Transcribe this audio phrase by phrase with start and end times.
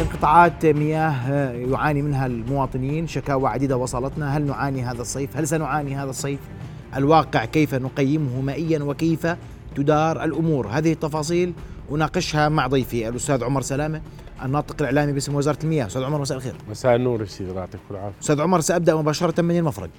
[0.00, 4.36] انقطاعات مياه يعاني منها المواطنين شكاوى عديدة وصلتنا.
[4.36, 6.38] هل نعاني هذا الصيف؟ هل سنعاني هذا الصيف؟
[6.96, 9.26] الواقع كيف نقيمه مائيا وكيف
[9.74, 11.52] تدار الأمور؟ هذه التفاصيل
[11.90, 14.00] أناقشها مع ضيفي الأستاذ عمر سلامة
[14.44, 15.86] الناطق الإعلامي باسم وزارة المياه.
[15.86, 16.54] أستاذ عمر مساء الخير.
[16.70, 19.90] مساء النور سيدي الله يعطيك العافية أستاذ عمر سأبدأ مباشرة من المفرق.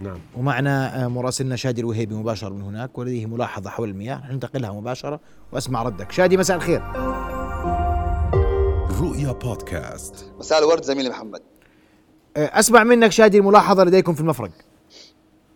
[0.00, 0.18] نعم.
[0.36, 4.32] ومعنا مراسلنا شادي الوهيبي مباشر من هناك ولديه ملاحظة حول المياه.
[4.32, 5.20] ننتقلها مباشرة
[5.52, 6.12] وأسمع ردك.
[6.12, 6.82] شادي مساء الخير.
[9.00, 10.14] رؤيا بودكاست.
[10.38, 11.42] مساء الورد زميلي محمد.
[12.36, 14.50] أسمع منك شادي الملاحظة لديكم في المفرق.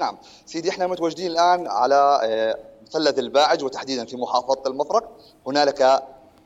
[0.01, 5.11] نعم سيدي إحنا متواجدين الآن على آه، مثلث الباعج وتحديدا في محافظة المفرق.
[5.47, 6.03] هنالك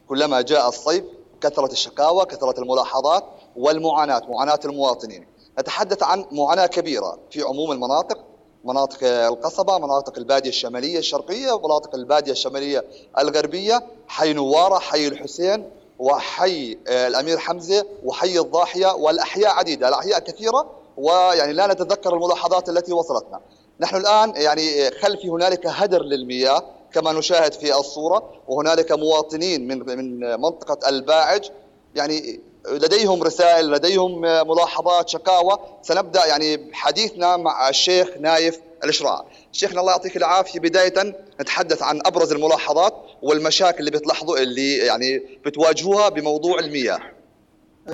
[0.09, 1.05] كلما جاء الصيف
[1.41, 3.25] كثرة الشكاوى كثرة الملاحظات
[3.57, 5.27] والمعاناة معاناة المواطنين.
[5.59, 8.25] نتحدث عن معاناة كبيرة في عموم المناطق
[8.65, 12.85] مناطق القصبة مناطق البادية الشمالية الشرقية ومناطق البادية الشمالية
[13.19, 20.71] الغربية حي نوارة حي الحسين وحي آه، الأمير حمزة وحي الضاحية والأحياء عديدة الأحياء كثيرة
[20.97, 23.41] ويعني لا نتذكر الملاحظات التي وصلتنا.
[23.81, 30.21] نحن الآن يعني خلفي هنالك هدر للمياه كما نشاهد في الصورة وهنالك مواطنين من من
[30.41, 31.51] منطقة الباعج.
[31.95, 35.59] يعني لديهم رسائل لديهم ملاحظات شكاوى.
[35.83, 39.25] سنبدأ يعني حديثنا مع الشيخ نايف الإشراع.
[39.57, 40.61] شيخنا الله يعطيك العافية.
[40.61, 46.99] بداية نتحدث عن أبرز الملاحظات والمشاكل اللي بتلاحظوا اللي يعني بتواجهوها بموضوع المياه.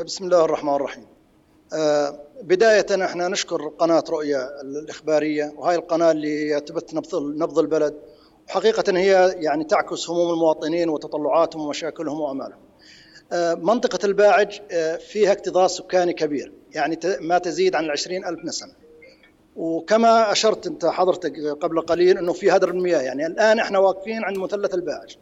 [0.05, 1.07] بسم الله الرحمن الرحيم.
[1.73, 7.95] آه، بداية إحنا نشكر قناة رؤيا الإخبارية وهاي القناة اللي تبث نبض نبض البلد.
[8.49, 12.61] وحقيقة هي يعني تعكس هموم المواطنين وتطلعاتهم ومشاكلهم وأمالهم.
[13.33, 16.53] آه، منطقة الباعج آه، فيها اكتظاظ سكاني كبير.
[16.73, 18.82] يعني ما تزيد عن العشرين ألف نسمة.
[19.57, 24.39] وكما أشرت أنت حضرتك قبل قليل أنه في هدر المياه يعني الآن إحنا واقفين عند
[24.39, 25.17] مثلث الباعج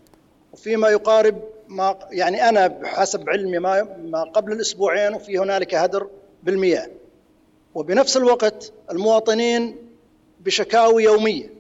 [0.52, 6.08] وفيما يقارب ما يعني أنا بحسب علمي ما, ما قبل الأسبوعين وفي هنالك هدر
[6.42, 6.88] بالمياه.
[7.74, 9.76] وبنفس الوقت المواطنين
[10.40, 11.54] بشكاوي يومية.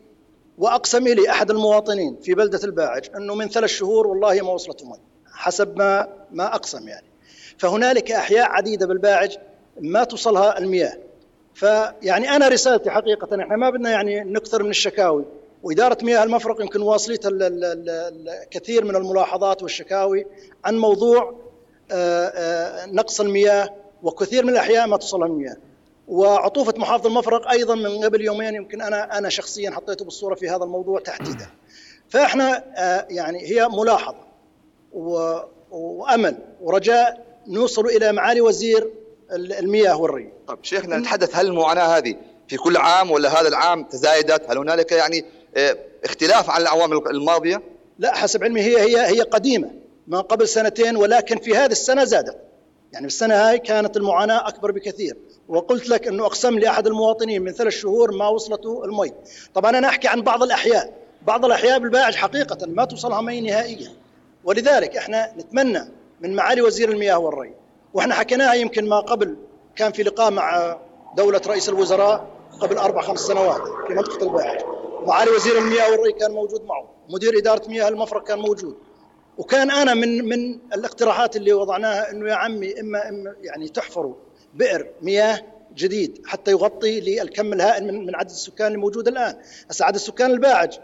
[0.58, 4.96] وأقسم لي أحد المواطنين في بلدة الباعج أنه من ثلاث شهور والله ما وصلته مي
[5.32, 7.06] حسب ما ما أقسم يعني.
[7.58, 9.36] فهنالك أحياء عديدة بالباعج
[9.80, 10.96] ما توصلها المياه.
[11.60, 15.24] فيعني أنا رسالتي حقيقة إحنا ما بدنا يعني نكثر من الشكاوي.
[15.62, 20.26] وإدارة مياه المفرق يمكن واصلت الكثير من الملاحظات والشكاوي
[20.64, 21.34] عن موضوع
[21.90, 23.68] آه، آه، نقص المياه
[24.02, 25.56] وكثير من الأحياء ما توصلها المياه
[26.08, 30.64] وعطوفة محافظ المفرق أيضا من قبل يومين يمكن أنا أنا شخصيا حطيته بالصورة في هذا
[30.64, 31.46] الموضوع تحديدا.
[32.08, 34.24] فإحنا آه، يعني هي ملاحظة
[35.70, 38.99] وأمل ورجاء نوصل إلى معالي وزير
[39.32, 40.32] المياه والري.
[40.48, 42.14] طيب شيخنا نتحدث هل المعاناة هذه
[42.48, 45.24] في كل عام ولا هذا العام تزايدت؟ هل هنالك يعني
[45.56, 47.62] آه، اختلاف عن الأعوام الماضية؟
[47.98, 49.70] لا حسب علمي هي هي هي قديمة.
[50.06, 52.36] ما قبل سنتين ولكن في هذه السنة زادت.
[52.92, 55.16] يعني بالسنه هاي كانت المعاناة أكبر بكثير.
[55.48, 59.12] وقلت لك إنه أقسم لي احد المواطنين من ثلاث شهور ما وصلته المي.
[59.54, 60.92] طبعا أنا أحكي عن بعض الأحياء.
[61.26, 63.92] بعض الأحياء بالباعج حقيقة ما توصلها مي نهائيا.
[64.44, 65.80] ولذلك إحنا نتمنى
[66.20, 67.59] من معالي وزير المياه والري
[67.94, 69.36] وإحنا حكيناها يمكن ما قبل
[69.76, 70.78] كان في لقاء مع
[71.16, 72.26] دولة رئيس الوزراء
[72.60, 74.60] قبل أربع خمس سنوات في منطقة الباعج
[75.06, 78.76] معالي وزير المياه والري كان موجود معه مدير إدارة مياه المفرق كان موجود.
[79.38, 84.14] وكان أنا من من الاقتراحات اللي وضعناها إنه يا عمي إما إما يعني تحفروا
[84.54, 85.40] بئر مياه
[85.74, 89.36] جديد حتى يغطي للكم الهائل من من عدد السكان الموجود الآن،
[89.70, 90.78] هسه عدد السكان الباعج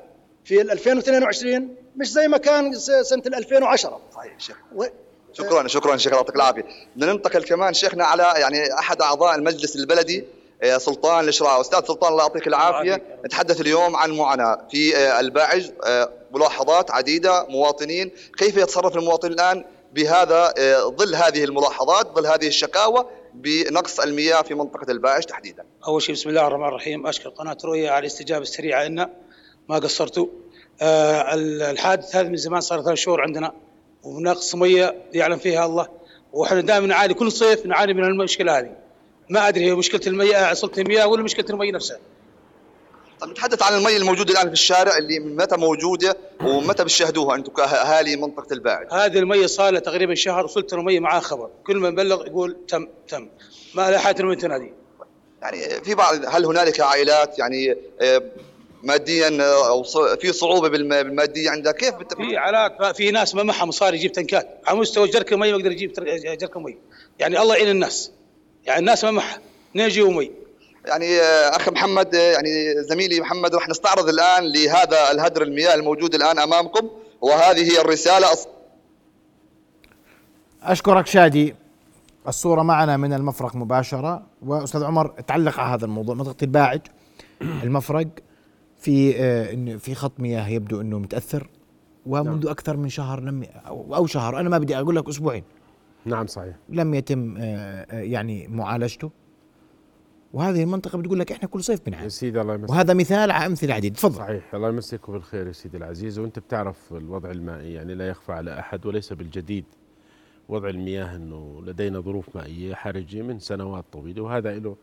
[0.45, 4.57] في 2022 مش زي ما كان سنة 2010 صحيح شيخ.
[5.39, 6.65] شكرا شكرا شيخ يعطيك العافية.
[6.97, 10.25] بدنا ننتقل كمان شيخنا على يعني أحد أعضاء المجلس البلدي
[10.63, 13.03] آه، سلطان الاشراع أستاذ سلطان الله يعطيك العافية.
[13.27, 14.59] نتحدث اليوم عن معاناة.
[14.71, 15.71] في آه، الباعج
[16.35, 18.11] ملاحظات عديدة مواطنين.
[18.39, 19.65] كيف يتصرف المواطن الآن
[19.95, 20.55] بهذا
[20.89, 25.65] ظل هذه الملاحظات ظل هذه الشكاوى بنقص المياه في منطقة الباعج تحديدا.
[25.87, 27.07] أول شيء بسم الله الرحمن الرحيم.
[27.07, 29.11] أشكر قناة رؤيا على الاستجابة السريعة لنا
[29.69, 30.27] ما قصرتوا.
[30.83, 31.35] آه
[31.71, 33.53] الحادث هذا من زمان صار ثلاث شهور عندنا.
[34.07, 35.89] ونقص ميه يعلم فيها الله
[36.33, 38.73] وإحنا دائما نعاني كل صيف نعاني من المشكلة هذه.
[39.31, 41.99] ما أدري هي مشكلة المياه صلت المياه ولا مشكلة المياه نفسها.
[43.21, 48.17] طيب نتحدث عن المي الموجودة الآن في الشارع اللي متى موجودة ومتى بتشاهدوها أنتم كأهالي
[48.17, 52.27] منطقة الباعد؟ هذه المي صار لها تقريبا شهر وصلت المي معاه خبر، كل ما نبلغ
[52.27, 53.29] يقول تم تم
[53.75, 54.73] ما حاجة من تنادي.
[55.43, 58.23] يعني في بعض هل هنالك عائلات يعني آه،
[58.83, 59.83] ماديا آه، أو
[60.17, 64.61] في صعوبة بالمادية عندها كيف في عائلات في ناس ما معها مصاري يجيب تنكات.
[64.67, 65.93] على مستوى جركن مي ما يقدر يجيب
[66.41, 66.77] جركن مي
[67.19, 68.11] يعني الله يعين الناس.
[68.65, 69.39] يعني الناس ما معها
[69.75, 70.31] نجي ومي
[70.87, 76.15] يعني آه، أخ محمد آه، يعني زميلي محمد راح نستعرض الآن لهذا الهدر المياه الموجود
[76.15, 76.91] الآن أمامكم
[77.21, 78.29] وهذه هي الرسالة.
[80.63, 81.55] أشكرك شادي.
[82.29, 86.81] الصورة معنا من المفرق مباشرة وأستاذ عمر تعلق على هذا الموضوع منطقة الباعج.
[87.43, 88.07] المفرق
[88.87, 91.49] في آه، في خط مياه يبدو أنه متأثر
[92.07, 92.49] ومنذ نعم.
[92.49, 95.45] أكثر من شهر لم أو شهر أنا ما بدي أقول لك أسبوعين.
[96.05, 96.57] نعم صحيح.
[96.69, 99.11] لم يتم آه، آه، يعني معالجته.
[100.33, 102.71] وهذه المنطقة بتقول لك إحنا كل صيف يا بنعاني سيدي الله يمسك.
[102.71, 103.95] وهذا مثال على أمثلة عديدة.
[103.95, 104.19] تفضل.
[104.19, 106.19] صحيح الله يمسك بالخير يا سيدي العزيز.
[106.19, 109.65] وأنت بتعرف الوضع المائي يعني لا يخفى على أحد وليس بالجديد.
[110.49, 114.77] وضع المياه إنه لدينا ظروف مائية حرجة من سنوات طويلة وهذا له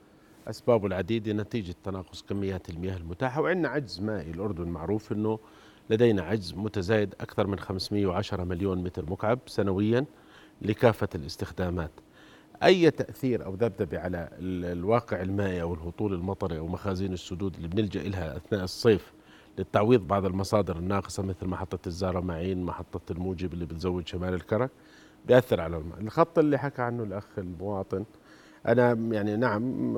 [0.47, 4.31] اسبابه العديده نتيجة تناقص كميات المياه المتاحة وعندنا عجز مائي.
[4.31, 5.39] الأردن معروف إنه
[5.89, 10.05] لدينا عجز متزايد أكثر من 510 مليون متر مكعب سنويا
[10.61, 11.91] لكافة الاستخدامات.
[12.63, 17.67] أي تأثير أو ذبذبة على ال- الواقع المائي أو الهطول المطري أو مخازين السدود اللي
[17.67, 19.13] بنلجأ لها أثناء الصيف
[19.57, 24.69] للتعويض بعض المصادر الناقصة مثل محطة الزاره معين محطة الموجب اللي بتزود شمال الكرك
[25.27, 28.05] بيأثر على الماء الخط اللي حكى عنه الأخ المواطن.
[28.68, 29.94] أنا يعني نعم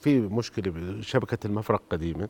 [0.00, 2.28] في مشكلة بشبكة المفرق قديمه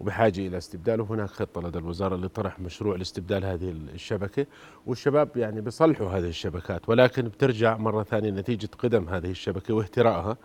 [0.00, 4.46] وبحاجة إلى استبداله هناك خطة لدى الوزارة لطرح مشروع لاستبدال هذه الشبكة
[4.86, 10.36] والشباب يعني بيصلحوا هذه الشبكات ولكن بترجع مرة ثانية نتيجة قدم هذه الشبكة واهترائها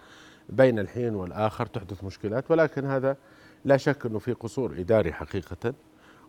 [0.49, 3.17] بين الحين والآخر تحدث مشكلات ولكن هذا
[3.65, 5.73] لا شك إنه في قصور إداري حقيقة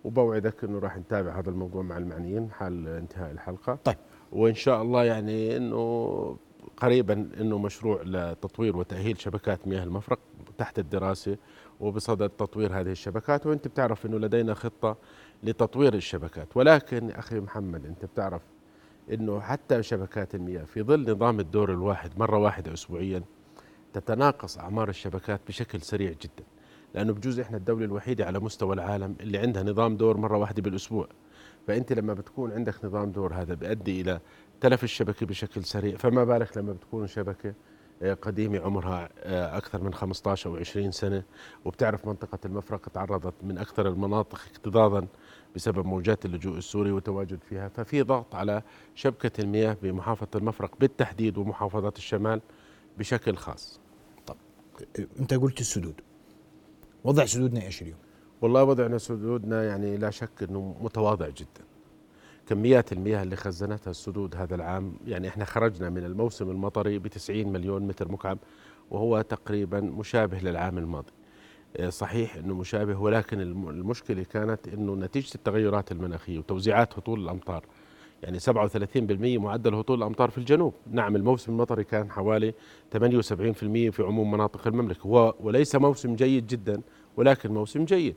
[0.04, 3.96] وبوعدك إنه راح نتابع هذا الموضوع مع المعنيين حال انتهاء الحلقة طيب.
[4.32, 6.36] وإن شاء الله يعني إنه
[6.76, 10.18] قريبا إنه مشروع لتطوير وتأهيل شبكات مياه المفرق
[10.58, 11.36] تحت الدراسة
[11.80, 14.96] وبصدد تطوير هذه الشبكات وأنت بتعرف إنه لدينا خطة
[15.42, 16.56] لتطوير الشبكات.
[16.56, 18.42] ولكن أخي محمد أنت بتعرف
[19.12, 23.22] إنه حتى شبكات المياه في ظل نظام الدور الواحد مرة واحدة اسبوعيا
[23.92, 26.44] تتناقص أعمار الشبكات بشكل سريع جدا.
[26.94, 31.08] لأنه بجوز إحنا الدولة الوحيدة على مستوى العالم اللي عندها نظام دور مرة واحدة بالأسبوع.
[31.70, 34.20] فأنت لما بتكون عندك نظام دور هذا بيؤدي إلى
[34.60, 35.96] تلف الشبكة بشكل سريع.
[35.96, 37.54] فما بالك لما بتكون شبكة
[38.02, 41.22] آه، قديمة عمرها آه، أكثر من 15 أو 20 سنة
[41.64, 45.06] وبتعرف منطقة المفرق تعرضت من أكثر المناطق اكتظاظا
[45.56, 47.68] بسبب موجات اللجوء السوري وتواجد فيها.
[47.68, 48.62] ففي ضغط على
[48.94, 52.40] شبكة المياه بمحافظة المفرق بالتحديد ومحافظات الشمال
[52.98, 53.80] بشكل خاص.
[55.20, 56.00] أنت قلت السدود؟
[57.04, 58.09] وضع سدودنا إيش اليوم؟
[58.42, 61.64] والله وضعنا سدودنا يعني لا شك إنه متواضع جدا.
[62.46, 67.52] كميات المياه اللي خزنتها السدود هذا العام يعني إحنا خرجنا من الموسم المطري ب 90
[67.52, 68.38] مليون متر مكعب
[68.90, 71.12] وهو تقريبا مشابه للعام الماضي.
[71.76, 77.64] آه، صحيح إنه مشابه ولكن الم- المشكلة كانت إنه نتيجة التغيرات المناخية وتوزيعات هطول الأمطار.
[78.22, 82.54] يعني 37% معدل هطول الأمطار في الجنوب، نعم الموسم المطري كان حوالي
[82.90, 86.80] 78% في عموم مناطق المملكة، وليس موسم جيد جدا
[87.16, 88.16] ولكن موسم جيد.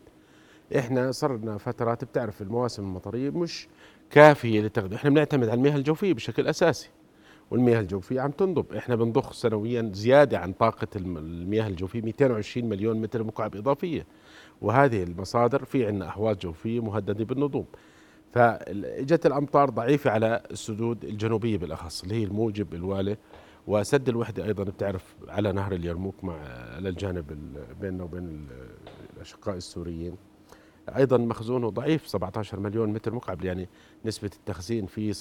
[0.78, 3.68] إحنا صرنا فترات بتعرف المواسم المطرية مش
[4.10, 6.90] كافية لتغذية، إحنا بنعتمد على المياه الجوفية بشكل أساسي.
[7.52, 13.02] والمياه الجوفية عم تنضب، إحنا بنضخ سنويا زيادة عن طاقة الم- المياه الجوفية 220 مليون
[13.02, 14.06] متر مكعب إضافية.
[14.62, 17.66] وهذه المصادر في عندنا احواض جوفية مهددة بالنضوب.
[18.34, 23.18] فاجت الأمطار ضعيفة على السدود الجنوبية بالأخص اللي هي الموجب الواله
[23.68, 26.34] وسد الوحدة أيضا بتعرف على نهر اليرموك مع
[26.76, 28.70] على الجانب ال- بيننا وبين ال-
[29.16, 30.16] الأشقاء السوريين
[30.90, 33.70] أيضا مخزونه ضعيف 17 مليون متر مكعب يعني
[34.06, 35.16] نسبة التخزين فيه 16%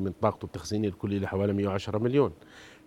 [0.00, 2.32] من طاقته التخزينيه الكليه لحوالي 110 مليون.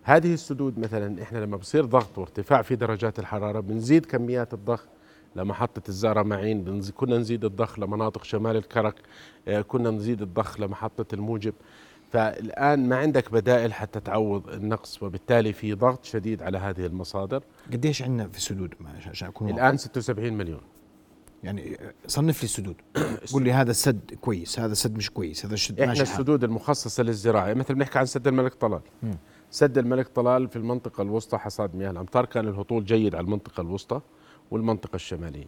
[0.02, 4.86] هذه السدود مثلا إحنا لما بصير ضغط وارتفاع في درجات الحرارة بنزيد كميات الضخ
[5.36, 8.94] لمحطة الزارة معين كنا نزيد الضخ لمناطق شمال الكرك
[9.48, 11.54] آه، كنا نزيد الضخ لمحطة الموجب.
[12.10, 17.42] فالآن ما عندك بدائل حتى تعوض النقص وبالتالي في ضغط شديد على هذه المصادر.
[17.72, 19.50] قديش عندنا في السدود؟ ما- عشان- أكون.
[19.50, 20.60] الآن 76 مليون.
[21.42, 22.76] يعني صنف لي السدود.
[23.32, 25.92] قول لي هذا السد كويس هذا السد مش كويس هذا السد إحنا.
[26.02, 27.54] السدود المخصصة للزراعة.
[27.54, 28.80] مثل بنحكي عن سد الملك طلال.
[29.50, 34.00] سد الملك طلال في المنطقة الوسطى حصاد مياه الأمطار كان الهطول جيد على المنطقة الوسطى
[34.50, 35.46] والمنطقة الشمالية.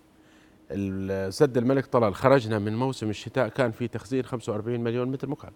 [0.70, 5.52] ال- سد الملك طلال خرجنا من موسم الشتاء كان في تخزين 45 مليون متر مكعب.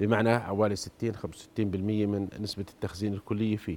[0.00, 1.26] بمعنى حوالي 60 65%
[2.06, 3.76] من نسبة التخزين الكلية فيه.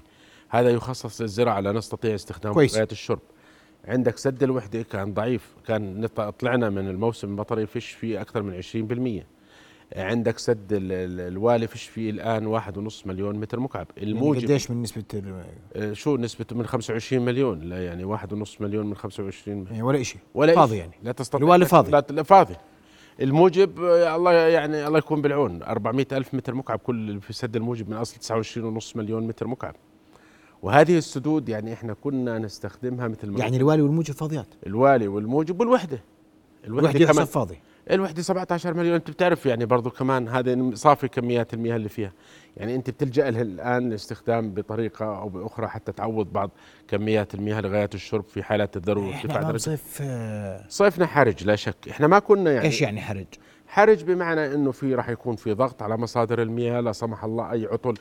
[0.49, 1.59] هذا يخصص للزراعة.
[1.59, 2.53] لا نستطيع استخدامه.
[2.55, 3.19] في الشرب.
[3.87, 5.55] عندك سد الوحدة كان ضعيف.
[5.67, 9.25] كان نط- طلعنا من الموسم المطري فيش فيه أكثر من 20%
[9.95, 13.87] عندك سد ال- ال- الوالي فيش فيه الآن واحد ونص مليون متر مكعب.
[13.97, 15.43] يعني الموجب قديش من نسبة ال-
[15.75, 17.59] آه، شو نسبته من 25 مليون.
[17.61, 20.79] لا يعني واحد ونص مليون من 25 يعني ولا شيء ولا فاضي إشي.
[20.79, 20.91] يعني.
[21.03, 21.91] لا تستطيع الوالي فاضي.
[21.91, 22.55] لا فاضي.
[23.21, 25.63] الموجب آه، الله يعني الله يكون بالعون.
[25.63, 26.79] 400 ألف متر مكعب.
[26.79, 29.75] كل في سد الموجب من أصل 29 ونص مليون متر مكعب.
[30.61, 35.99] وهذه السدود يعني إحنا كنا نستخدمها مثل ما يعني الوالي والموجب فاضيات الوالي والموجب والوحده
[36.67, 37.59] الوحدة يحسب فاضي.
[37.91, 38.95] الوحدة 17 مليون.
[38.95, 42.11] أنت بتعرف يعني برضو كمان هذا صافي كميات المياه اللي فيها.
[42.57, 46.51] يعني أنت بتلجأ لها الآن لاستخدام بطريقة أو بأخرى حتى تعوض بعض
[46.87, 50.03] كميات المياه لغاية الشرب في حالات الذروة وارتفاع إحنا درجه صيف
[50.67, 51.89] صيفنا حرج لا شك.
[51.89, 53.27] إحنا ما كنا يعني إيش يعني حرج؟
[53.69, 57.65] حرج بمعنى إنه في راح يكون في ضغط على مصادر المياه لا سمح الله أي
[57.65, 57.93] عطل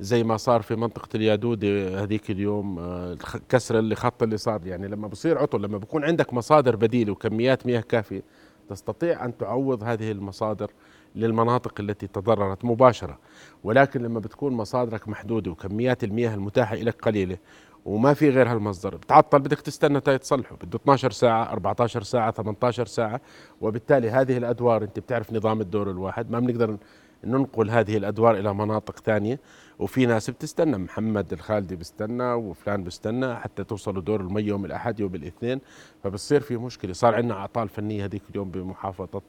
[0.00, 3.16] زي ما صار في منطقة اليادودة هذيك اليوم آه،
[3.48, 4.66] كسر اللي خط اللي صار.
[4.66, 8.22] يعني لما بصير عطل لما بكون عندك مصادر بديلة وكميات مياه كافية
[8.68, 10.70] تستطيع أن تعوض هذه المصادر
[11.14, 13.18] للمناطق التي تضررت مباشرة.
[13.64, 17.38] ولكن لما بتكون مصادرك محدودة وكميات المياه المتاحة لك قليلة
[17.86, 18.96] وما في غير هالمصدر.
[18.96, 20.56] بتعطل بدك تستنى تا يتصلحوا.
[20.56, 23.20] بده 12 ساعة 14 ساعة 18 ساعة.
[23.60, 26.30] وبالتالي هذه الأدوار أنت بتعرف نظام الدور الواحد.
[26.30, 26.76] ما بنقدر
[27.24, 29.40] ننقل هذه الأدوار إلى مناطق ثانية.
[29.78, 30.78] وفي ناس بتستنى.
[30.78, 35.60] محمد الخالدي بيستنى وفلان بيستنى حتى توصلوا دور المي يوم الأحد يوم الاثنين.
[36.04, 36.92] فبصير في مشكلة.
[36.92, 39.22] صار عندنا أعطال فنية هذيك اليوم بمحافظة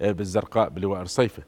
[0.00, 1.42] آه، بالزرقاء بلواء رصيفة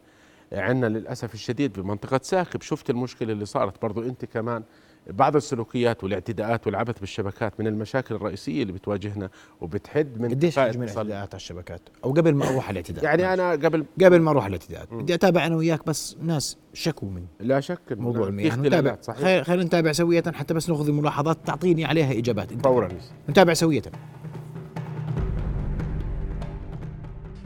[0.52, 4.02] عندنا للأسف الشديد بمنطقة ساكب شفت المشكلة اللي صارت برضو.
[4.02, 4.62] أنت كمان
[5.10, 9.30] بعض السلوكيات والاعتداءات والعبث بالشبكات من المشاكل الرئيسية اللي بتواجهنا
[9.60, 13.50] وبتحد من قديش حجم الاعتداءات على الشبكات؟ أو قبل ما أروح على الاعتداء يعني أنا
[13.50, 14.94] قبل قبل ما أروح على الاعتداءات.
[14.94, 18.56] بدي أتابع أنا وياك بس ناس شكوا من لا شك موضوع المياه.
[18.56, 18.96] نتابع.
[19.02, 19.20] صحيح.
[19.20, 22.52] خير خير نتابع سوية حتى بس ناخذ الملاحظات تعطيني عليها إجابات.
[22.52, 22.88] انت فورا.
[23.28, 23.82] نتابع سوية.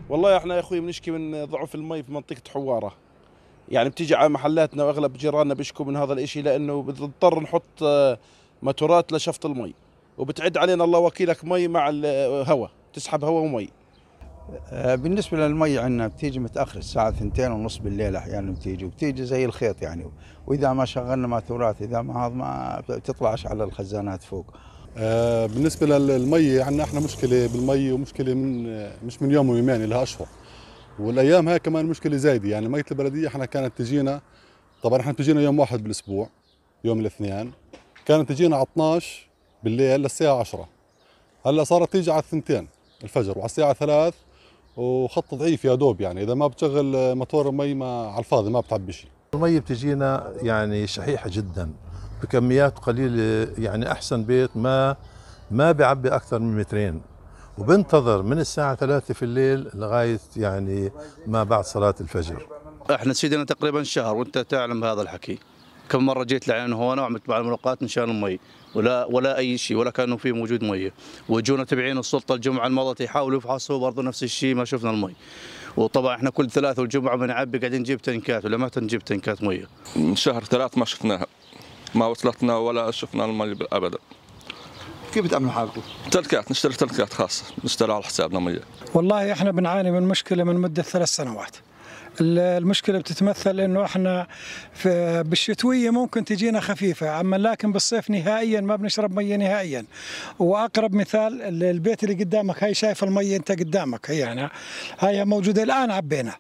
[0.09, 3.06] والله إحنا يا أخوي بنشكي من ضعف المي في منطقة حوارة.
[3.69, 8.19] يعني بتيجي على محلاتنا وأغلب جيراننا بيشكوا من هذا الإشي لأنه بنضطر نحط آه،
[8.63, 9.75] موتورات لشفط المي.
[10.19, 13.69] وبتعد علينا الله وكيلك مي مع الهواء تسحب هواء ومي.
[14.71, 19.83] آه، بالنسبة للمي عندنا بتيجي متأخر الساعة ثنتين ونص بالليل أحيانا بتيجي وبتيجي زي الخيط
[19.83, 20.07] يعني.
[20.47, 24.47] وإذا ما شغلنا ماثورات إذا ما هذا ما بتطلعش على الخزانات فوق.
[24.99, 30.03] آه، بالنسبة للمي عندنا إحنا مشكلة بالمي ومشكلة من آه، مش من يوم ويومين لها
[30.03, 30.27] أشهر.
[30.99, 32.49] والأيام هاي كمان مشكلة زايدة.
[32.49, 34.21] يعني مية البلدية إحنا كانت تجينا
[34.83, 36.29] طبعا إحنا بتجينا يوم واحد بالأسبوع
[36.85, 37.53] يوم الاثنين.
[38.07, 39.29] كانت تجينا على 12
[39.65, 40.69] بالليل للساعة 10
[41.47, 42.69] هلأ صارت تيجي على الثنتين
[43.05, 44.17] الفجر وعلى الساعة 3
[44.77, 46.23] وخط ضعيف يا دوب يعني.
[46.23, 51.31] إذا ما بتشغل موتور المي ما على الفاضي ما بتعبي شيء المي بتجينا يعني شحيحة
[51.33, 51.71] جدا
[52.23, 54.97] بكميات قليلة يعني أحسن بيت ما
[55.51, 57.01] ما بيعبي أكثر من مترين.
[57.59, 60.93] وبنتظر من الساعة ثلاثة في الليل لغاية يعني
[61.27, 62.47] ما بعد صلاة الفجر.
[62.91, 65.39] إحنا سيدنا تقريبا شهر وانت تعلم بهذا الحكي.
[65.89, 68.39] كم مرة جيت لعين هون وعملت مع الملاقات مشان المي.
[68.75, 70.93] ولا ولا أي شيء ولا كانوا في موجود ميه
[71.29, 75.15] وجونا تبعين السلطة الجمعة الماضيه يحاولوا يفحصوا برضه نفس الشيء ما شفنا المي.
[75.77, 80.17] وطبعا إحنا كل ثلاث والجمعه بنعبي قاعدين نجيب تنكات ولا ما تنجيب تنكات ميه من
[80.17, 81.27] شهر ثلاث ما شفناها.
[81.95, 83.99] ما وصلتنا ولا شفنا المي ابدا
[85.15, 88.61] كيف بتعملوا حالكم؟ تلكات نشتري تلكات خاصة نشتري على حسابنا مية.
[88.95, 91.57] والله إحنا بنعاني من مشكلة من مدة ثلاث سنوات.
[92.21, 94.27] ال- المشكلة بتتمثل إنه إحنا
[94.75, 99.85] في بالشتوية ممكن تجينا خفيفة أما لكن بالصيف نهائيا ما بنشرب مية نهائيا.
[100.39, 104.51] وأقرب مثال ال- البيت اللي قدامك هاي شايف المية أنت قدامك هي يعني
[104.99, 106.33] هاي موجودة الآن عبينا.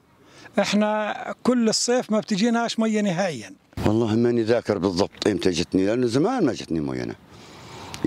[0.58, 3.52] إحنا كل الصيف ما بتجيناش مية نهائيا.
[3.86, 7.14] والله ماني ذاكر بالضبط إمتى جتني لأنه زمان ما جتني أنا.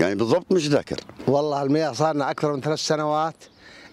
[0.00, 1.00] يعني بالضبط مش ذاكر.
[1.26, 3.34] والله المياه صار لنا أكثر من ثلاث سنوات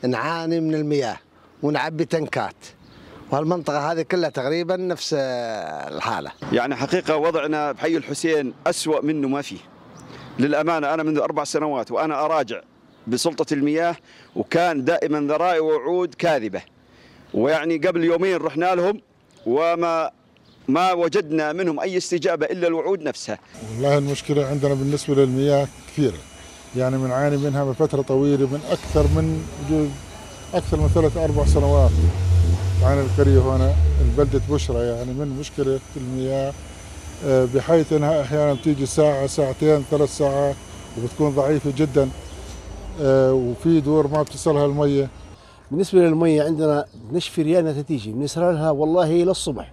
[0.04, 1.18] نعاني من المياه
[1.64, 2.56] ونعبي تنكات.
[3.32, 6.32] والمنطقة هذه كلها تقريبا نفس الحالة.
[6.52, 9.58] يعني حقيقة وضعنا بحي الحسين أسوأ منه ما فيه.
[10.40, 12.62] للأمانة أنا منذ أربع سنوات وأنا أراجع
[13.08, 13.96] بسلطة المياه
[14.36, 16.62] وكان دائما ذرائع ووعود كاذبة.
[17.34, 19.02] ويعني قبل يومين رحنا لهم
[19.46, 20.12] وما
[20.68, 23.40] ما وجدنا منهم أي استجابة إلا الوعود نفسها.
[23.72, 26.18] والله المشكلة عندنا بالنسبة للمياه كثيرة
[26.76, 29.44] يعني بنعاني منها من فترة طويلة من أكثر من
[30.54, 31.92] أكثر من ثلاث أربع سنوات
[32.82, 34.80] تعاني القرية هنا البلدة بشرى.
[34.86, 36.54] يعني من مشكلة المياه
[37.26, 40.56] آه، بحيث أنها أحيانا بتيجي ساعة ساعتين ثلاث ساعات
[40.98, 42.10] وبتكون ضعيفة جدا
[43.02, 45.10] آه، وفي دور ما بتصلها المية.
[45.72, 49.72] بالنسبة للمية عندنا نشفي ريالنا تيجي بنسهر لها والله للصبح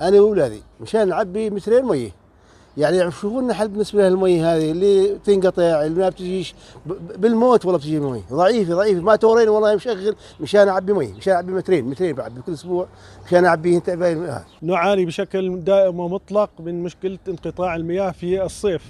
[0.00, 2.19] أنا وأولادي مشان نعبي مترين مية.
[2.80, 6.54] يعني شوفوا لنا حل بالنسبة للمية هذه اللي تنقطع اللي ما بتجيش
[7.16, 11.52] بالموت والله بتجي مية ضعيفة ضعيفة ما تورين والله مشغل مشان أعبي مية مشان أعبي
[11.52, 12.86] مترين مترين بعبي كل أسبوع
[13.26, 13.90] مشان أعبي أنت
[14.62, 18.82] نعاني بشكل دائم ومطلق من مشكلة انقطاع المياه في الصيف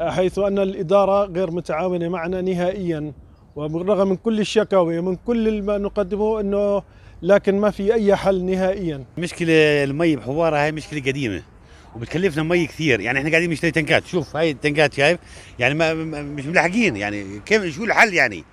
[0.00, 3.12] حيث أن الإدارة غير متعاونة معنا نهائيا.
[3.56, 6.82] وبالرغم من كل الشكاوي ومن كل ما نقدمه أنه
[7.22, 9.04] لكن ما في أي حل نهائيا.
[9.18, 11.42] مشكلة المي بحوارة هاي مشكلة قديمة.
[11.96, 13.00] وبتكلفنا مي كثير.
[13.00, 14.06] يعني إحنا قاعدين نشتري تنكات.
[14.06, 15.18] شوف هاي التنكات شايف؟
[15.58, 16.96] يعني ما مش ملاحقين.
[16.96, 18.44] يعني كيف شو الحل يعني؟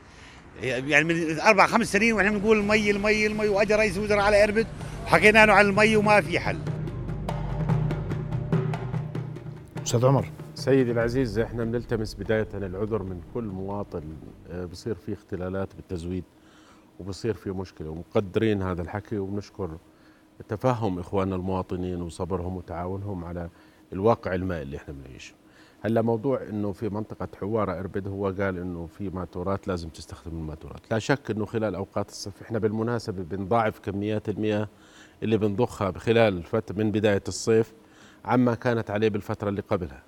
[0.64, 4.68] يعني من أربع خمس سنين وإحنا بنقول المي المي المي واجى رئيس وزراء على إربد.
[5.06, 6.58] وحكينا له عن المي وما في حل.
[9.86, 10.26] أستاذ عمر.
[10.56, 14.04] سيدي العزيز إحنا بنلتمس بداية العذر من كل مواطن
[14.50, 16.24] آه، بصير في اختلالات بالتزويد
[17.00, 19.78] وبصير في مشكلة ومقدرين هذا الحكي وبنشكر
[20.48, 23.50] تفهم اخواننا المواطنين وصبرهم وتعاونهم على
[23.94, 25.34] الواقع المائي اللي إحنا بنعيشه.
[25.82, 30.92] هلا موضوع إنه في منطقة حوارة أربد هو قال إنه في ماتورات لازم تستخدم الماتورات.
[30.92, 34.68] لا شك إنه خلال أوقات الصيف إحنا بالمناسبة بنضاعف كميات المياه
[35.24, 36.44] اللي بنضخها خلال
[36.76, 37.74] من بداية الصيف
[38.26, 40.04] عما كانت عليه بالفترة اللي قبلها.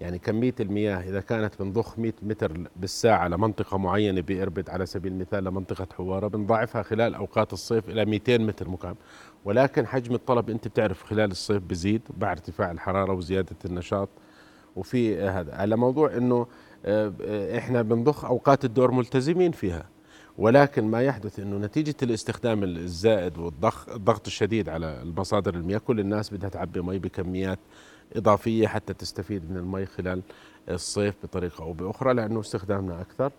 [0.00, 5.44] يعني كمية المياه إذا كانت بنضخ 100 متر بالساعة لمنطقة معينة بإربد على سبيل المثال
[5.44, 8.96] لمنطقة حوارة بنضاعفها خلال أوقات الصيف إلى 200 متر مكعب
[9.44, 14.08] ولكن حجم الطلب أنت بتعرف خلال الصيف بزيد مع ارتفاع الحرارة وزيادة النشاط.
[14.76, 16.46] وفي هذا على موضوع أنه
[16.84, 19.88] آه، إحنا بنضخ أوقات الدور ملتزمين فيها.
[20.38, 26.34] ولكن ما يحدث إنه نتيجة الاستخدام الزائد والضغط الضغط الشديد على المصادر المياه كل الناس
[26.34, 27.58] بدها تعبي مي بكميات
[28.16, 30.22] إضافية حتى تستفيد من المي خلال
[30.68, 33.32] الصيف بطريقة أو بأخرى لأنه استخدامنا أكثر.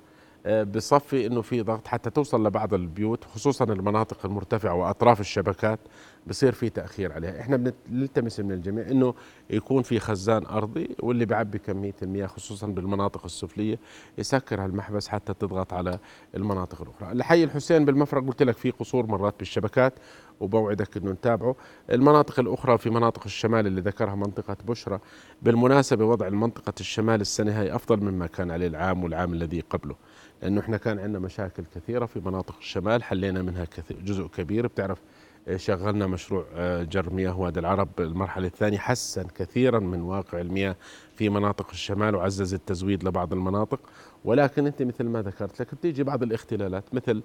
[0.47, 5.79] بصفي إنه في ضغط حتى توصل لبعض البيوت خصوصا المناطق المرتفعة وأطراف الشبكات
[6.27, 9.13] بصير في تأخير عليها، إحنا بنلتمس من الجميع إنه
[9.49, 13.79] يكون في خزان أرضي واللي بيعبي كمية المياه خصوصا بالمناطق السفلية
[14.17, 15.99] يسكر هالمحبس حتى تضغط على
[16.35, 19.93] المناطق الأخرى، الحي الحسين بالمفرق قلت لك في قصور مرات بالشبكات
[20.39, 21.55] وبوعدك إنه نتابعه،
[21.91, 24.99] المناطق الأخرى في مناطق الشمال اللي ذكرها منطقة بشرى،
[25.41, 29.95] بالمناسبة وضع المنطقة الشمال السنة هي أفضل مما كان عليه العام والعام الذي قبله.
[30.41, 33.67] لأنه إحنا كان عندنا مشاكل كثيرة في مناطق الشمال حلينا منها
[34.03, 34.67] جزء كبير.
[34.67, 35.01] بتعرف
[35.47, 40.75] آه، شغلنا مشروع آه، جر مياه وادي العرب المرحلة الثانية حسن كثيرا من واقع المياه
[41.15, 43.79] في مناطق الشمال وعزز التزويد لبعض المناطق.
[44.25, 47.21] ولكن أنت مثل ما ذكرت لك بتيجي بعض الاختلالات مثل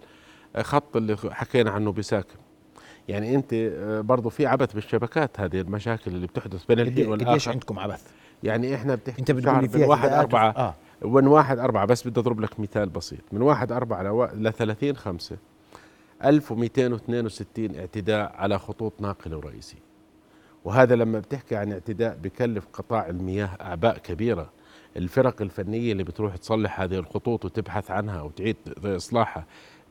[0.57, 2.37] آه، خط اللي حكينا عنه بساكن.
[3.09, 3.54] يعني أنت
[4.04, 7.31] برضه في عبث بالشبكات هذه المشاكل اللي بتحدث بين الحين والآخر.
[7.31, 8.02] قديش عندكم عبث؟
[8.42, 10.50] يعني إحنا بتحكي أنت بتقول لي فيها واحد أربعة.
[10.50, 10.75] آه.
[11.04, 13.20] من واحد أربعة بس بدي أضرب لك مثال بسيط.
[13.33, 15.37] من واحد أربعة ل 30 خمسة
[16.24, 19.83] 1262 اعتداء على خطوط ناقلة ورئيسية.
[20.64, 24.50] وهذا لما بتحكي عن اعتداء بكلف قطاع المياه أعباء كبيرة.
[24.96, 29.46] الفرق الفنية اللي بتروح تصلح هذه الخطوط وتبحث عنها وتعيد إصلاحها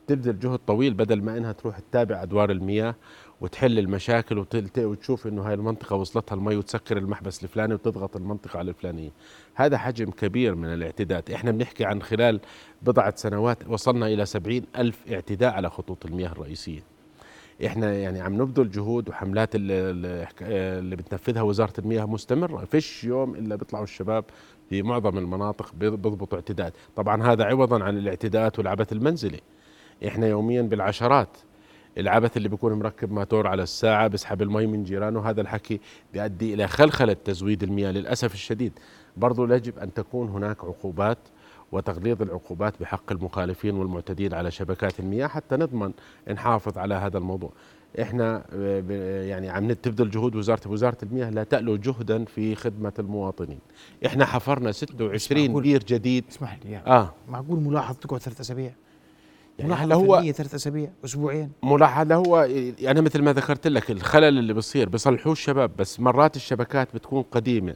[0.06, 2.94] تبذل جهد طويل بدل ما إنها تروح تتابع أدوار المياه
[3.42, 4.44] وتحل المشاكل
[4.78, 9.10] وتشوف إنه هاي المنطقة وصلتها المي وتسكر المحبس الفلاني وتضغط المنطقة على الفلانية.
[9.54, 11.30] هذا حجم كبير من الاعتداءات.
[11.30, 12.40] إحنا بنحكي عن خلال
[12.82, 16.80] بضعة سنوات وصلنا إلى سبعين ألف اعتداء على خطوط المياه الرئيسية.
[17.66, 19.74] إحنا يعني عم نبذل جهود وحملات اللي,
[20.42, 22.64] اللي بتنفذها وزارة المياه مستمرة.
[22.64, 24.24] فيش يوم إلا بيطلعوا الشباب
[24.70, 26.74] في معظم المناطق بيضبطوا اعتداءات.
[26.96, 29.40] طبعا هذا عوضا عن الاعتداءات والعبث المنزلي.
[30.06, 31.36] إحنا يوميا بالعشرات
[31.98, 35.30] العبث اللي بيكون مركب ماتور على الساعة بيسحب المي من جيرانه.
[35.30, 35.80] هذا الحكي
[36.12, 38.72] بيؤدي إلى خلخلة تزويد المياه للأسف الشديد.
[39.16, 41.18] برضو يجب أن تكون هناك عقوبات
[41.72, 45.92] وتغليظ العقوبات بحق المخالفين والمعتدين على شبكات المياه حتى نضمن
[46.32, 47.52] نحافظ على هذا الموضوع.
[48.00, 48.44] إحنا
[49.26, 53.58] يعني عم تبذل جهود وزارة وزارة المياه لا تألو جهدا في خدمة المواطنين.
[54.06, 56.24] إحنا حفرنا 26 بير جديد.
[56.30, 57.14] اسمح لي آه.
[57.28, 58.72] معقول ملاحظ تقعد ثلاث أسابيع.
[59.62, 61.52] يعني ملاحظة هو ثلاث أسابيع أسبوعين.
[61.62, 62.48] ملاحظة هو
[62.78, 67.74] يعني مثل ما ذكرت لك الخلل اللي بصير بيصلحوه الشباب بس مرات الشبكات بتكون قديمة.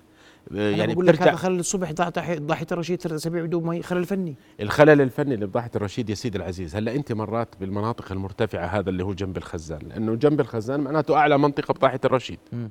[0.51, 4.35] يعني بقول لك هذا خلل الصبح ضاحيه الرشيد ثلاث أسابيع بدون مي خلل فني.
[4.61, 6.77] الخلل الفني اللي بضاحيه الرشيد يا سيدي العزيز.
[6.77, 11.39] هلا أنت مرات بالمناطق المرتفعة هذا اللي هو جنب الخزان لأنه جنب الخزان معناته أعلى
[11.39, 12.39] منطقة بضاحيه الرشيد.
[12.53, 12.69] م.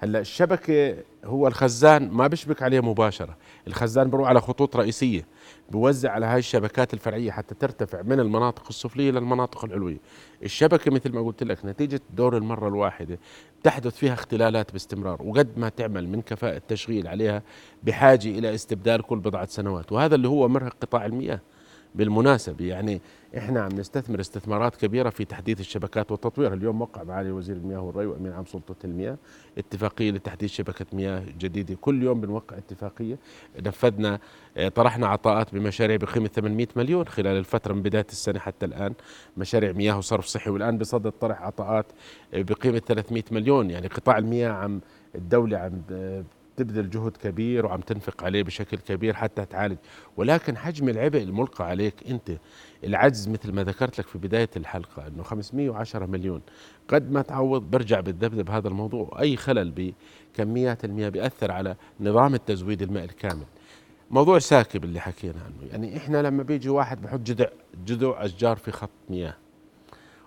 [0.00, 3.36] هلا الشبكة هو الخزان ما بيشبك عليه مباشرة.
[3.66, 5.26] الخزان بروح على خطوط رئيسية
[5.70, 9.98] بوزع على هاي الشبكات الفرعية حتى ترتفع من المناطق السفلية للمناطق العلوية.
[10.42, 13.18] الشبكة مثل ما قلت لك نتيجة دور المرة الواحدة
[13.62, 17.42] تحدث فيها اختلالات باستمرار وقد ما تعمل من كفاءة تشغيل عليها
[17.82, 21.40] بحاجة إلى استبدال كل بضعة سنوات وهذا اللي هو مرهق قطاع المياه.
[21.98, 23.00] بالمناسبة يعني
[23.36, 28.06] إحنا عم نستثمر استثمارات كبيرة في تحديث الشبكات وتطويرها اليوم وقع معالي وزير المياه والري
[28.06, 29.16] وأمين عام سلطة المياه
[29.58, 31.76] اتفاقية لتحديث شبكة مياه جديدة.
[31.80, 33.18] كل يوم بنوقع اتفاقية.
[33.66, 34.18] نفذنا
[34.56, 38.94] آه، طرحنا عطاءات بمشاريع بقيمة 800 مليون خلال الفترة من بداية السنة حتى الآن.
[39.36, 41.86] مشاريع مياه وصرف صحي والآن بصدد طرح عطاءات
[42.32, 43.70] بقيمة 300 مليون.
[43.70, 44.80] يعني قطاع المياه عم
[45.14, 45.82] الدولة عم
[46.58, 49.76] تبذل جهد كبير وعم تنفق عليه بشكل كبير حتى تعالج.
[50.16, 52.30] ولكن حجم العبء الملقى عليك انت
[52.84, 56.40] العجز مثل ما ذكرت لك في بداية الحلقة إنه 510 مليون.
[56.88, 59.20] قد ما تعوض برجع بتذبذب هذا الموضوع.
[59.20, 59.94] أي خلل
[60.34, 63.46] بكميات المياه بيأثر على نظام التزويد الماء الكامل.
[64.10, 65.70] موضوع ساكب اللي حكينا عنه.
[65.70, 67.46] يعني إحنا لما بيجي واحد بحط جذع
[67.86, 69.34] جذوع أشجار في خط مياه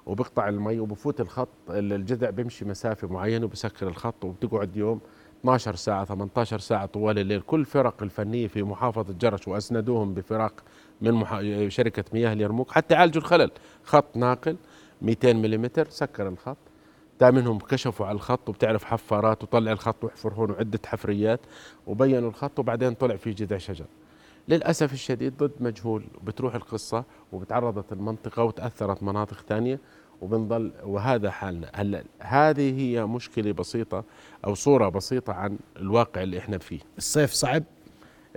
[0.06, 5.00] وبقطع المي وبفوت الخط الجذع بيمشي مسافة معينة وبسكر الخط وبتقعد يوم
[5.42, 7.42] 12 ساعة 18 ساعة طوال الليل.
[7.42, 10.54] كل فرق الفنية في محافظة جرش وأسندوهم بفرق
[11.02, 11.70] من محا...
[11.70, 12.72] شركة مياه اليرموك.
[12.72, 13.52] حتى يعالجوا الخلل.
[13.84, 14.58] خط ناقل
[15.02, 16.58] 200 ملم سكر الخط.
[17.22, 21.40] منهم كشفوا على الخط وبتعرف حفارات وطلع الخط واحفر هون وعدة حفريات
[21.88, 23.86] وبينوا الخط وبعدين طلع في جذع شجر.
[24.48, 26.04] للأسف الشديد ضد مجهول.
[26.24, 29.80] بتروح القصة وبتعرضت المنطقة وتأثرت مناطق ثانية
[30.22, 31.72] وبنضل وهذا حالنا.
[31.74, 34.04] هلا هذه هي مشكلة بسيطة
[34.46, 36.80] أو صورة بسيطة عن الواقع اللي إحنا فيه.
[36.98, 37.64] الصيف صعب.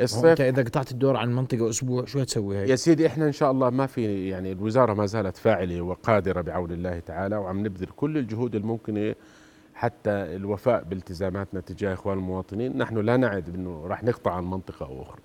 [0.00, 3.32] الصيف انت إذا قطعت الدور عن المنطقة أسبوع شو هتسوي هيك؟ يا سيدي إحنا إن
[3.32, 7.86] شاء الله ما في يعني الوزارة ما زالت فاعلة وقادرة بعون الله تعالى وعم نبذل
[7.86, 9.14] كل الجهود الممكنة
[9.74, 15.02] حتى الوفاء بالتزاماتنا تجاه إخوان المواطنين، نحن لا نعد انه راح نقطع عن منطقة أو
[15.02, 15.22] أخرى،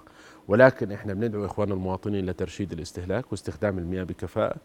[0.48, 4.56] ولكن إحنا بندعو إخوان المواطنين لترشيد الاستهلاك واستخدام المياه بكفاءة.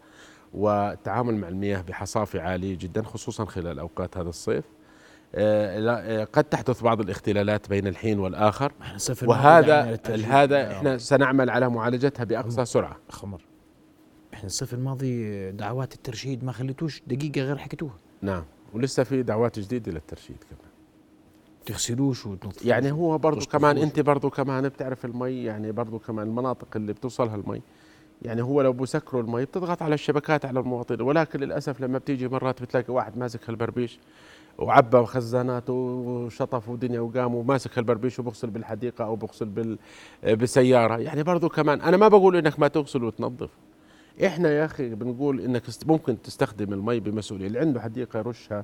[0.54, 4.64] والتعامل مع المياه بحصافه عاليه جدا خصوصا خلال أوقات هذا الصيف.
[5.34, 8.72] آه، آه، قد تحدث بعض الاختلالات بين الحين والآخر.
[9.22, 12.96] وهذا هذا إحنا سنعمل على معالجتها بأقصى سرعة.
[13.08, 13.42] خمر.
[14.34, 17.94] إحنا الصيف الماضي دعوات الترشيد ما خليتوش دقيقة غير حكيتوها.
[18.22, 18.44] نعم.
[18.74, 20.70] ولسه في دعوات جديدة للترشيد كمان.
[21.66, 26.68] تغسلوش وتنظفوش يعني هو برضه كمان أنت برضه كمان بتعرف المي يعني برضه كمان المناطق
[26.76, 27.62] اللي بتوصلها المي.
[28.22, 31.00] يعني هو لو بسكروا المي بتضغط على الشبكات على المواطنين.
[31.00, 33.98] ولكن للأسف لما بتيجي مرات بتلاقي واحد ماسك هالبربيش
[34.58, 39.78] وعبى خزاناته وشطف ودنيا وقام وماسك البربيش وبغسل بالحديقة أو بغسل بال
[40.24, 43.50] بسياره يعني برضه كمان أنا ما بقول إنك ما تغسل وتنظف.
[44.26, 47.46] إحنا يا أخي بنقول إنك ممكن تستخدم المي بمسؤولية.
[47.46, 48.62] اللي عنده حديقة يرشها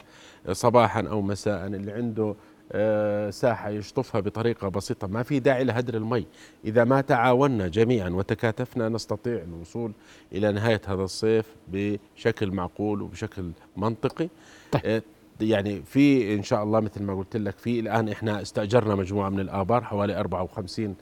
[0.53, 1.67] صباحا أو مساء.
[1.67, 2.35] اللي عنده
[2.73, 5.07] آه، ساحة يشطفها بطريقة بسيطة.
[5.07, 6.27] ما في داعي لهدر المي.
[6.65, 9.93] إذا ما تعاوننا جميعا وتكاتفنا نستطيع الوصول
[10.33, 14.29] إلى نهاية هذا الصيف بشكل معقول وبشكل منطقي.
[14.73, 14.83] طيب.
[14.85, 15.03] آه،
[15.41, 19.41] يعني في إن شاء الله مثل ما قلت لك في الآن إحنا استأجرنا مجموعة من
[19.41, 20.95] الآبار حوالي 54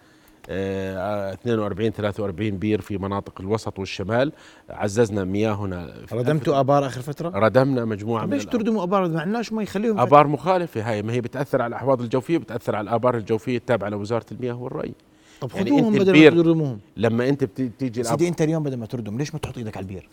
[0.49, 4.33] 42 43 بير في مناطق الوسط والشمال.
[4.71, 9.63] عززنا مياهنا ردمتوا آبار آخر فترة؟ ردمنا مجموعة من ليش تردموا آبار؟ ما عندناش ما
[9.63, 13.89] يخليهم آبار مخالفة هاي ما هي بتأثر على الأحواض الجوفية بتأثر على الآبار الجوفية التابعة
[13.89, 14.95] لوزارة المياه والري.
[15.41, 16.79] طب يعني أنت بدل ما تردموهم.
[16.97, 20.09] لما أنت بتيجي سيدي أنت اليوم بدل ما تردم ليش ما تحط إيدك على البير؟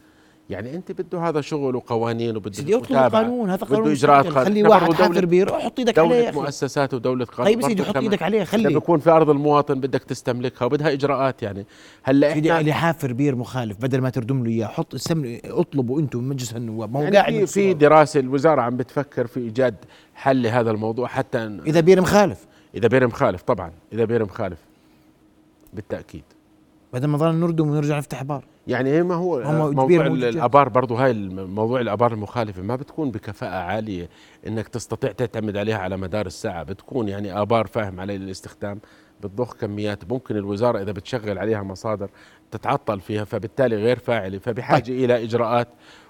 [0.49, 4.93] يعني انت بده هذا شغل وقوانين وبده سيدي اطلب قانون هذا قانون إجراءات خلي واحد
[4.93, 6.29] حافر بير حط إيدك عليه.
[6.29, 9.79] دولة مؤسسات ودولة قانون طيب سيدي حط إيدك عليه خلي لما يكون في ارض المواطن
[9.79, 11.65] بدك تستملكها وبدها إجراءات يعني.
[12.03, 14.95] هلأ سيدي اللي حافر بير مخالف بدل ما تردم له إياه حط
[15.45, 19.39] اطلبوا أنتم من مجلس النواب ما هو يعني قاعد في, دراسة الوزارة عم بتفكر في
[19.39, 19.75] إيجاد
[20.15, 22.45] حل لهذا الموضوع حتى إذا بير مخالف.
[22.75, 23.71] إذا بير مخالف طبعا.
[23.93, 24.59] إذا بير مخالف.
[25.73, 26.23] بالتأكيد.
[26.93, 28.43] بدل ما ظل نردم ونرجع نفتح آبار.
[28.67, 34.09] يعني ما هو موضوع الآبار برضه هاي موضوع الآبار المخالفة ما بتكون بكفاءة عالية
[34.47, 38.79] إنك تستطيع تعتمد عليها على مدار الساعة بتكون يعني آبار فاهم علي الاستخدام
[39.23, 42.09] بتضخ كميات ممكن الوزارة إذا بتشغل عليها مصادر
[42.51, 45.03] تتعطل فيها فبالتالي غير فاعله فبحاجة طيب.
[45.03, 45.67] إلى إجراءات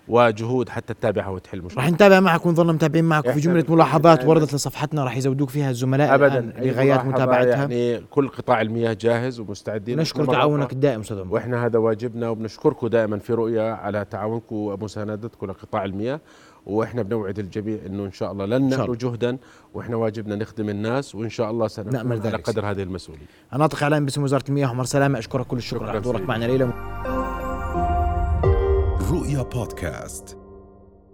[0.08, 4.54] وجهود حتى تتابعها وتحل مشكلة راح نتابع معك ونظل متابعين معك في جملة ملاحظات وردت
[4.54, 6.54] لصفحتنا راح يزودوك فيها الزملاء أبدا.
[6.58, 7.56] لغايات متابعتها.
[7.56, 13.20] يعني كل قطاع المياه جاهز ومستعدين نشكر تعاونك الدائم أستاذ وإحنا هذا واجبنا وبنشكركم دائما
[13.20, 16.20] في رؤية على تعاونكم ومساندتكم لقطاع المياه.
[16.66, 19.38] وإحنا بنوعد الجميع إنه إن شاء الله لن نألو جهدا
[19.74, 23.26] وإحنا واجبنا نخدم الناس وإن شاء الله سنعمل على قدر هذه المسؤولية.
[23.54, 25.20] أنا ناطق إعلان باسم وزارة المياه عمر سلامة.
[25.20, 25.84] أشكرك كل الشكر.
[25.84, 26.74] على حضورك معنا ليلة.
[29.12, 30.38] رؤيا بودكاست.